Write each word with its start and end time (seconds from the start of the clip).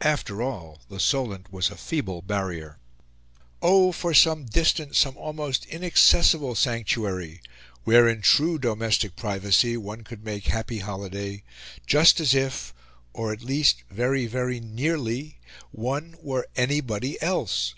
After 0.00 0.42
all, 0.42 0.80
the 0.88 0.98
Solent 0.98 1.52
was 1.52 1.70
a 1.70 1.76
feeble 1.76 2.20
barrier. 2.20 2.80
Oh, 3.62 3.92
for 3.92 4.12
some 4.12 4.44
distant, 4.44 4.96
some 4.96 5.16
almost 5.16 5.66
inaccessible 5.66 6.56
sanctuary, 6.56 7.40
where, 7.84 8.08
in 8.08 8.20
true 8.20 8.58
domestic 8.58 9.14
privacy, 9.14 9.76
one 9.76 10.02
could 10.02 10.24
make 10.24 10.48
happy 10.48 10.78
holiday, 10.80 11.44
just 11.86 12.18
as 12.18 12.34
if 12.34 12.74
or 13.12 13.32
at 13.32 13.44
least 13.44 13.84
very, 13.88 14.26
very, 14.26 14.58
nearly 14.58 15.38
one 15.70 16.16
were 16.20 16.48
anybody 16.56 17.16
else! 17.22 17.76